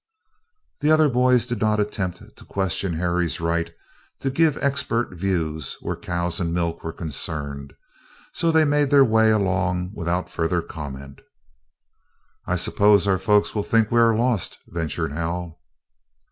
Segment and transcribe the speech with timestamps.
[0.79, 3.71] The other boys did not attempt to question Harry's right
[4.21, 7.73] to give expert views where cows and milk were concerned;
[8.33, 11.21] so they made their way along without further comment.
[12.47, 15.59] "I suppose our folks will think we are lost," ventured Hal.